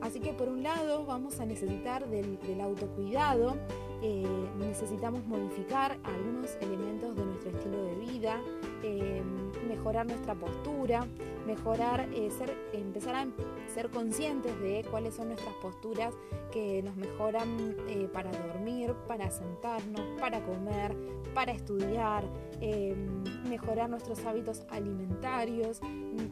Así 0.00 0.20
que 0.20 0.32
por 0.32 0.48
un 0.48 0.62
lado 0.62 1.04
vamos 1.04 1.40
a 1.40 1.46
necesitar 1.46 2.08
del, 2.08 2.60
autocuidado, 2.60 3.56
eh, 4.02 4.24
necesitamos 4.58 5.26
modificar 5.26 5.98
algunos 6.04 6.56
elementos 6.60 7.16
de 7.16 7.24
nuestro 7.24 7.50
estilo 7.50 7.82
de 7.84 7.94
vida, 7.96 8.40
mejorar 9.68 10.06
nuestra 10.06 10.34
postura, 10.34 11.06
mejorar, 11.46 12.08
eh, 12.12 12.30
empezar 12.72 13.14
a 13.14 13.22
ser 13.78 13.90
conscientes 13.90 14.60
de 14.60 14.84
cuáles 14.90 15.14
son 15.14 15.28
nuestras 15.28 15.54
posturas 15.62 16.12
que 16.50 16.82
nos 16.82 16.96
mejoran 16.96 17.76
eh, 17.88 18.08
para 18.12 18.32
dormir, 18.32 18.92
para 19.06 19.30
sentarnos, 19.30 20.00
para 20.18 20.44
comer, 20.44 20.96
para 21.32 21.52
estudiar, 21.52 22.24
em, 22.60 23.22
mejorar 23.48 23.88
nuestros 23.88 24.24
hábitos 24.24 24.64
alimentarios, 24.68 25.80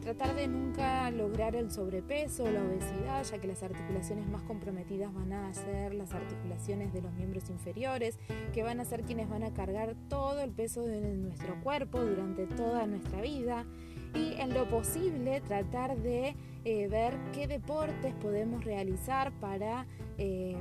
tratar 0.01 0.35
de 0.35 0.49
nunca 0.49 1.09
lograr 1.11 1.55
el 1.55 1.71
sobrepeso 1.71 2.51
la 2.51 2.63
obesidad, 2.63 3.23
ya 3.23 3.39
que 3.39 3.47
las 3.47 3.63
articulaciones 3.63 4.27
más 4.27 4.43
comprometidas 4.43 5.13
van 5.13 5.31
a 5.31 5.53
ser 5.53 5.93
las 5.93 6.13
articulaciones 6.13 6.91
de 6.91 7.01
los 7.01 7.13
miembros 7.13 7.49
inferiores, 7.49 8.19
que 8.53 8.61
van 8.61 8.81
a 8.81 8.83
ser 8.83 9.03
quienes 9.03 9.29
van 9.29 9.43
a 9.43 9.53
cargar 9.53 9.95
todo 10.09 10.41
el 10.41 10.51
peso 10.51 10.83
de 10.83 10.99
nuestro 11.15 11.55
cuerpo 11.63 12.01
durante 12.01 12.45
toda 12.45 12.85
nuestra 12.87 13.21
vida 13.21 13.65
y 14.13 14.33
en 14.39 14.53
lo 14.53 14.67
posible 14.67 15.41
tratar 15.41 15.97
de 15.97 16.35
eh, 16.65 16.87
ver 16.87 17.17
qué 17.33 17.47
deportes 17.47 18.13
podemos 18.15 18.63
realizar 18.63 19.31
para, 19.39 19.85
eh, 20.17 20.55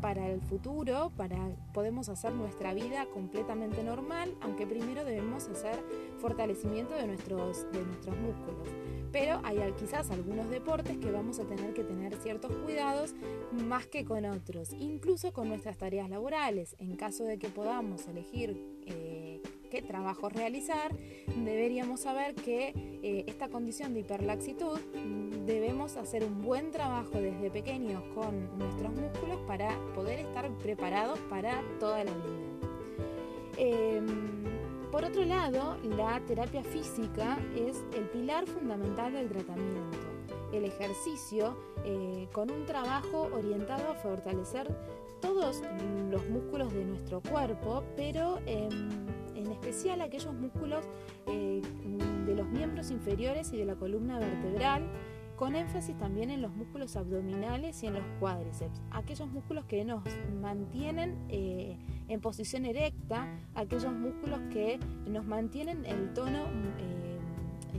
para 0.00 0.28
el 0.28 0.40
futuro, 0.40 1.10
para 1.16 1.36
podemos 1.72 2.08
hacer 2.08 2.32
nuestra 2.32 2.74
vida 2.74 3.06
completamente 3.12 3.82
normal, 3.82 4.34
aunque 4.40 4.66
primero 4.66 5.04
debemos 5.04 5.48
hacer 5.48 5.76
fortalecimiento 6.18 6.94
de 6.94 7.06
nuestros, 7.06 7.70
de 7.72 7.84
nuestros 7.84 8.16
músculos. 8.16 8.68
Pero 9.12 9.40
hay 9.44 9.58
quizás 9.78 10.10
algunos 10.10 10.50
deportes 10.50 10.98
que 10.98 11.10
vamos 11.10 11.38
a 11.38 11.44
tener 11.44 11.72
que 11.72 11.84
tener 11.84 12.14
ciertos 12.16 12.54
cuidados 12.56 13.14
más 13.50 13.86
que 13.86 14.04
con 14.04 14.24
otros, 14.26 14.72
incluso 14.74 15.32
con 15.32 15.48
nuestras 15.48 15.78
tareas 15.78 16.10
laborales. 16.10 16.76
En 16.78 16.96
caso 16.96 17.24
de 17.24 17.38
que 17.38 17.48
podamos 17.48 18.06
elegir 18.08 18.62
eh, 18.86 19.15
qué 19.76 19.82
trabajos 19.82 20.32
realizar, 20.32 20.96
deberíamos 21.44 22.00
saber 22.00 22.34
que 22.34 22.72
eh, 23.02 23.24
esta 23.26 23.48
condición 23.48 23.92
de 23.92 24.00
hiperlaxitud 24.00 24.80
mm, 24.94 25.44
debemos 25.44 25.98
hacer 25.98 26.24
un 26.24 26.40
buen 26.40 26.70
trabajo 26.70 27.20
desde 27.20 27.50
pequeños 27.50 28.02
con 28.14 28.56
nuestros 28.56 28.94
músculos 28.94 29.38
para 29.46 29.78
poder 29.94 30.20
estar 30.20 30.50
preparados 30.62 31.18
para 31.28 31.60
toda 31.78 32.04
la 32.04 32.10
vida. 32.10 32.46
Em, 33.58 34.06
por 34.90 35.04
otro 35.04 35.26
lado, 35.26 35.76
la 35.82 36.22
terapia 36.26 36.62
física 36.64 37.38
es 37.54 37.76
el 37.94 38.04
pilar 38.08 38.46
fundamental 38.46 39.12
del 39.12 39.28
tratamiento. 39.28 39.98
El 40.54 40.64
ejercicio 40.64 41.54
eh, 41.84 42.28
con 42.32 42.50
un 42.50 42.64
trabajo 42.64 43.28
orientado 43.34 43.90
a 43.90 43.94
fortalecer 43.96 44.74
todos 45.20 45.60
los 46.10 46.26
músculos 46.30 46.72
de 46.72 46.84
nuestro 46.86 47.20
cuerpo, 47.20 47.82
pero 47.94 48.38
em, 48.46 49.15
en 49.46 49.52
especial 49.52 50.00
aquellos 50.00 50.34
músculos 50.34 50.84
eh, 51.26 51.62
de 52.26 52.34
los 52.34 52.46
miembros 52.48 52.90
inferiores 52.90 53.52
y 53.52 53.56
de 53.56 53.64
la 53.64 53.76
columna 53.76 54.18
vertebral 54.18 54.82
con 55.36 55.54
énfasis 55.54 55.96
también 55.98 56.30
en 56.30 56.40
los 56.40 56.54
músculos 56.54 56.96
abdominales 56.96 57.82
y 57.82 57.86
en 57.86 57.94
los 57.94 58.02
cuádriceps, 58.20 58.80
aquellos 58.90 59.28
músculos 59.28 59.66
que 59.66 59.84
nos 59.84 60.02
mantienen 60.40 61.14
eh, 61.28 61.76
en 62.08 62.20
posición 62.20 62.64
erecta, 62.64 63.26
aquellos 63.54 63.92
músculos 63.92 64.40
que 64.50 64.80
nos 65.06 65.26
mantienen 65.26 65.84
el 65.84 66.14
tono 66.14 66.44
eh, 66.78 67.18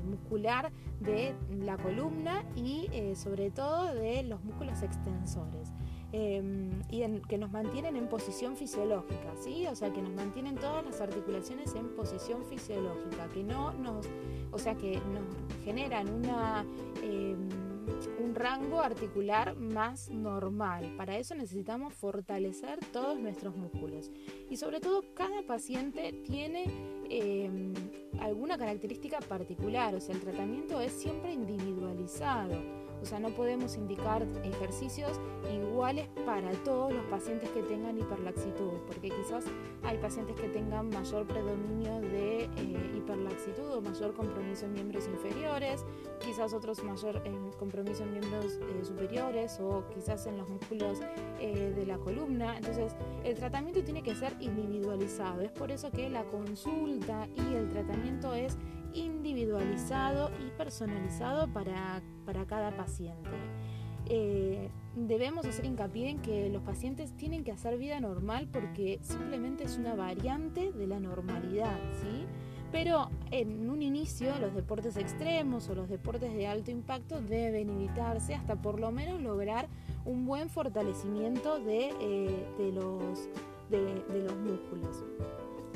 muscular 0.07 0.71
de 0.99 1.33
la 1.49 1.77
columna 1.77 2.43
y 2.55 2.87
sobre 3.15 3.49
todo 3.49 3.93
de 3.93 4.23
los 4.23 4.43
músculos 4.43 4.83
extensores. 4.83 5.73
Em, 6.13 6.69
y 6.89 7.03
que 7.27 7.37
nos 7.37 7.51
mantienen 7.51 7.97
en 7.97 8.07
posición 8.07 8.55
fisiológica, 8.55 9.35
¿sí? 9.35 9.67
O 9.67 9.75
sea, 9.75 9.91
que 9.91 10.01
nos 10.01 10.13
mantienen 10.13 10.55
todas 10.55 10.85
las 10.85 11.01
articulaciones 11.01 11.75
en 11.75 11.89
posición 11.95 12.45
fisiológica, 12.45 13.27
que 13.33 13.43
no 13.43 13.73
nos, 13.73 14.07
o 14.51 14.57
sea, 14.57 14.75
que 14.75 14.95
nos 14.95 15.25
generan 15.65 16.09
una, 16.09 16.65
em, 17.03 17.49
un 18.23 18.35
rango 18.35 18.79
articular 18.79 19.57
más 19.57 20.09
normal. 20.09 20.93
Para 20.95 21.17
eso 21.17 21.35
necesitamos 21.35 21.93
fortalecer 21.93 22.79
todos 22.93 23.19
nuestros 23.19 23.57
músculos. 23.57 24.09
Y 24.49 24.55
sobre 24.55 24.79
todo, 24.79 25.03
cada 25.13 25.41
paciente 25.41 26.13
tiene 26.25 26.65
em, 27.09 27.73
alguna 28.21 28.57
característica 28.57 29.19
particular, 29.19 29.93
o 29.95 29.99
sea, 29.99 30.15
el 30.15 30.21
tratamiento 30.21 30.79
es 30.79 30.93
siempre 30.93 31.33
individualizado. 31.33 32.86
O 33.01 33.05
sea, 33.05 33.19
no 33.19 33.29
podemos 33.29 33.75
indicar 33.75 34.25
ejercicios 34.43 35.19
iguales 35.53 36.07
para 36.25 36.51
todos 36.63 36.91
los 36.93 37.05
pacientes 37.05 37.49
que 37.51 37.61
tengan 37.63 37.97
hiperlaxitud, 37.97 38.73
porque 38.87 39.09
quizás 39.09 39.45
hay 39.83 39.97
pacientes 39.97 40.35
que 40.35 40.49
tengan 40.49 40.89
mayor 40.89 41.25
predominio 41.27 42.01
de 42.01 42.45
eh, 42.45 42.93
hiperlaxitud 42.97 43.73
o 43.73 43.81
mayor 43.81 44.13
compromiso 44.13 44.65
en 44.65 44.73
miembros 44.73 45.07
inferiores, 45.07 45.85
quizás 46.19 46.53
otros 46.53 46.83
mayor 46.83 47.21
eh, 47.25 47.31
compromiso 47.59 48.03
en 48.03 48.11
miembros 48.11 48.59
eh, 48.61 48.83
superiores 48.83 49.59
o 49.59 49.83
quizás 49.93 50.25
en 50.25 50.37
los 50.37 50.49
músculos 50.49 50.99
de 51.39 51.85
la 51.85 51.97
columna. 51.97 52.57
Entonces, 52.57 52.95
el 53.23 53.35
tratamiento 53.35 53.83
tiene 53.83 54.01
que 54.01 54.15
ser 54.15 54.35
individualizado. 54.39 55.41
Es 55.41 55.51
por 55.51 55.71
eso 55.71 55.91
que 55.91 56.09
la 56.09 56.23
consulta 56.25 57.27
y 57.35 57.53
el 57.53 57.69
tratamiento 57.69 58.33
es 58.33 58.57
individualizado 58.97 60.31
y 60.39 60.49
personalizado 60.57 61.47
para, 61.53 62.01
cada 62.47 62.75
paciente. 62.75 63.29
Eh, 64.09 64.69
debemos 64.95 65.45
hacer 65.45 65.65
hincapié 65.65 66.09
en 66.09 66.19
que 66.19 66.49
los 66.49 66.63
pacientes 66.63 67.11
tienen 67.17 67.43
que 67.43 67.51
hacer 67.51 67.77
vida 67.77 67.99
normal 67.99 68.47
porque 68.51 68.99
simplemente 69.01 69.65
es 69.65 69.77
una 69.77 69.95
variante 69.95 70.71
de 70.71 70.87
la 70.87 70.99
normalidad, 70.99 71.77
¿sí? 72.01 72.25
Pero 72.71 73.09
en 73.31 73.69
un 73.69 73.81
inicio 73.81 74.37
los 74.39 74.53
deportes 74.53 74.97
extremos 74.97 75.69
o 75.69 75.75
los 75.75 75.89
deportes 75.89 76.33
de 76.33 76.47
alto 76.47 76.71
impacto 76.71 77.21
deben 77.21 77.69
evitarse 77.69 78.35
hasta 78.35 78.55
por 78.55 78.79
lo 78.79 78.91
menos 78.91 79.21
lograr 79.21 79.67
un 80.05 80.25
buen 80.25 80.49
fortalecimiento 80.49 81.59
de, 81.59 81.93
eh, 81.99 82.71
los, 82.73 83.29
de 83.69 84.23
los 84.23 84.37
músculos. 84.37 85.03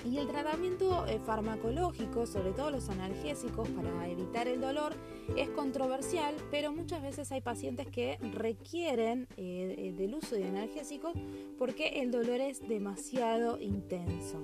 Y 0.03 0.17
el 0.17 0.27
tratamiento 0.27 1.05
eh, 1.05 1.19
farmacológico, 1.19 2.25
sobre 2.25 2.53
todo 2.53 2.71
los 2.71 2.89
analgésicos 2.89 3.69
para 3.69 4.07
evitar 4.07 4.47
el 4.47 4.59
dolor, 4.59 4.95
es 5.37 5.49
controversial, 5.49 6.35
pero 6.49 6.71
muchas 6.71 7.03
veces 7.03 7.31
hay 7.31 7.41
pacientes 7.41 7.87
que 7.87 8.17
requieren 8.33 9.27
eh, 9.37 9.75
eh, 9.77 9.93
del 9.95 10.15
uso 10.15 10.35
de 10.35 10.45
analgésicos 10.45 11.13
porque 11.57 12.01
el 12.01 12.11
dolor 12.11 12.41
es 12.41 12.67
demasiado 12.67 13.59
intenso. 13.59 14.39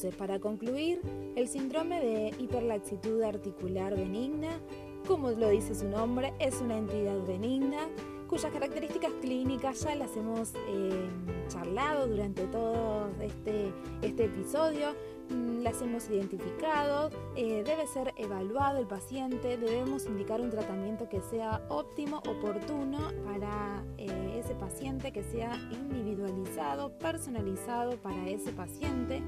Entonces, 0.00 0.18
para 0.18 0.38
concluir, 0.38 1.02
el 1.36 1.46
síndrome 1.46 2.00
de 2.00 2.34
hiperlaxitud 2.38 3.20
articular 3.20 3.94
benigna, 3.94 4.58
como 5.06 5.30
lo 5.30 5.50
dice 5.50 5.74
su 5.74 5.88
nombre, 5.88 6.32
es 6.38 6.58
una 6.62 6.78
entidad 6.78 7.22
benigna 7.26 7.86
cuyas 8.26 8.52
características 8.52 9.10
clínicas 9.20 9.80
ya 9.80 9.96
las 9.96 10.16
hemos 10.16 10.54
eh, 10.68 11.10
charlado 11.48 12.06
durante 12.06 12.46
todo 12.46 13.10
este, 13.20 13.74
este 14.02 14.26
episodio, 14.26 14.94
mm, 15.28 15.62
las 15.62 15.82
hemos 15.82 16.08
identificado, 16.08 17.10
eh, 17.34 17.64
debe 17.66 17.88
ser 17.88 18.14
evaluado 18.16 18.78
el 18.78 18.86
paciente, 18.86 19.58
debemos 19.58 20.06
indicar 20.06 20.40
un 20.40 20.48
tratamiento 20.48 21.08
que 21.08 21.20
sea 21.20 21.60
óptimo, 21.68 22.18
oportuno 22.18 22.98
para 23.24 23.84
eh, 23.98 24.40
ese 24.42 24.54
paciente, 24.54 25.12
que 25.12 25.24
sea 25.24 25.52
individualizado, 25.72 26.96
personalizado 26.98 27.96
para 27.96 28.28
ese 28.28 28.52
paciente. 28.52 29.24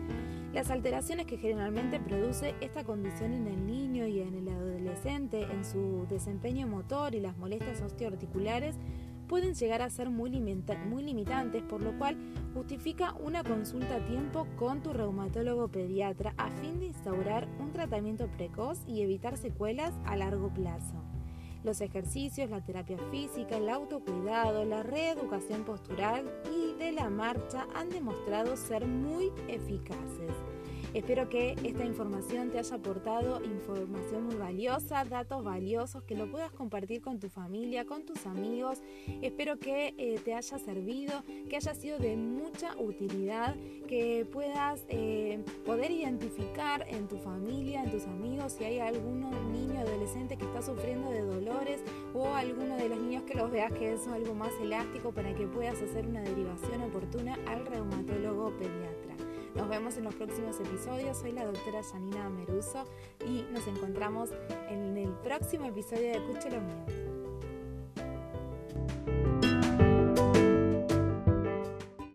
Las 0.53 0.71
alteraciones 0.71 1.25
que 1.25 1.39
generalmente 1.39 1.99
produce 1.99 2.55
esta 2.61 2.85
condición 2.85 3.33
en 3.33 3.47
el 3.47 3.67
niño 3.67 4.07
y 4.07 4.21
en 4.21 4.35
el 4.35 4.49
adolescente 4.49 5.45
en 5.51 5.65
su 5.65 6.07
desempeño 6.11 6.67
motor 6.67 7.15
y 7.15 7.21
las 7.21 7.39
molestias 7.39 7.81
osteoarticulares 7.81 8.77
pueden 9.29 9.55
llegar 9.55 9.81
a 9.81 9.89
ser 9.89 10.11
muy, 10.11 10.31
muy 10.91 11.03
limitantes, 11.03 11.63
por 11.63 11.83
lo 11.83 11.97
cual 11.97 12.19
justifica 12.53 13.15
una 13.15 13.43
consulta 13.43 13.97
a 13.97 14.07
tiempo 14.07 14.47
con 14.57 14.83
tu 14.83 14.93
reumatólogo 14.93 15.69
pediatra 15.69 16.35
a 16.37 16.51
fin 16.51 16.81
de 16.81 16.87
instaurar 16.87 17.49
un 17.59 17.73
tratamiento 17.73 18.29
precoz 18.29 18.81
y 18.87 19.01
evitar 19.01 19.39
secuelas 19.39 19.95
a 20.05 20.17
largo 20.17 20.53
plazo. 20.53 21.12
Los 21.65 21.81
ejercicios, 21.81 22.51
la 22.51 22.61
terapia 22.61 22.99
física, 23.11 23.57
el 23.57 23.69
autocuidado, 23.69 24.65
la 24.65 24.83
reeducación 24.83 25.65
postural 25.65 26.25
y 26.53 26.77
de 26.77 26.91
la 26.91 27.09
marcha 27.09 27.67
han 27.75 27.89
demostrado 27.89 28.57
ser 28.57 28.87
muy 28.87 29.31
eficaces. 29.47 30.33
Espero 30.95 31.31
que 31.31 31.57
esta 31.65 31.87
información 31.87 32.51
te 32.51 32.59
haya 32.59 32.77
aportado 32.77 33.43
información 33.43 34.27
muy 34.27 34.35
valiosa, 34.35 35.05
datos 35.05 35.43
valiosos, 35.43 36.03
que 36.03 36.15
lo 36.15 36.31
puedas 36.31 36.53
compartir 36.53 37.01
con 37.01 37.19
tu 37.19 37.31
familia, 37.31 37.87
con 37.87 38.05
tus 38.05 38.27
amigos. 38.27 38.83
Espero 39.23 39.59
que 39.59 39.95
eh, 39.97 40.21
te 40.23 40.35
haya 40.35 40.59
servido, 40.59 41.25
que 41.49 41.57
haya 41.57 41.75
sido 41.75 41.99
de 41.99 42.17
mucha 42.17 42.77
utilidad, 42.77 43.57
que 43.89 44.27
puedas 44.31 44.85
eh, 44.91 45.43
poder 45.65 45.91
identificar 45.91 46.85
en 46.87 47.09
tu 47.09 47.17
familia, 47.17 47.83
en 47.83 47.91
tus 47.91 48.05
amigos, 48.05 48.53
si 48.53 48.65
hay 48.65 48.81
algún 48.81 49.23
niño 49.51 49.81
adolescente 49.81 50.37
que 50.37 50.45
está 50.45 50.61
sufriendo 50.61 51.11
de 51.11 51.23
dolores 51.23 51.83
o 52.13 52.35
alguno 52.35 52.77
de 52.77 52.91
los 52.91 53.01
niños 53.01 53.23
que 53.23 53.35
los 53.35 53.51
veas 53.51 53.73
que 53.73 53.95
es 53.95 54.07
algo 54.09 54.35
más 54.35 54.53
elástico 54.61 55.13
para 55.13 55.35
que 55.35 55.47
puedas 55.47 55.81
hacer 55.81 56.07
una 56.07 56.21
derivación 56.21 56.83
oportuna 56.83 57.39
al 57.47 57.65
reumatólogo 57.65 58.51
pediatra. 58.59 59.02
Nos 59.55 59.69
vemos 59.69 59.97
en 59.97 60.05
los 60.05 60.15
próximos 60.15 60.59
episodios. 60.61 61.19
Soy 61.19 61.33
la 61.33 61.45
doctora 61.45 61.83
Janina 61.83 62.29
Meruso 62.31 62.85
y 63.27 63.45
nos 63.53 63.67
encontramos 63.67 64.31
en 64.69 64.97
el 64.97 65.11
próximo 65.23 65.67
episodio 65.67 66.03
de 66.03 66.13
Escuche 66.13 66.51
lo 66.51 66.61
mío. 66.61 67.03